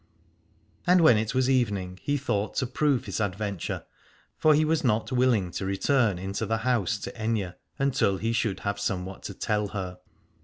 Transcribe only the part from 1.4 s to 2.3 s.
evening he